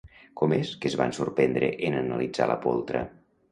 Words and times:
Com 0.39 0.55
és 0.55 0.71
que 0.85 0.89
es 0.91 0.95
van 1.01 1.13
sorprendre 1.17 1.71
en 1.91 1.99
analitzar 2.01 2.51
la 2.55 2.59
poltra? 2.67 3.07